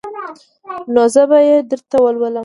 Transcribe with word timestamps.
نو 0.93 1.03
زه 1.13 1.23
به 1.29 1.39
يې 1.47 1.57
درته 1.71 1.97
ولولم. 2.03 2.39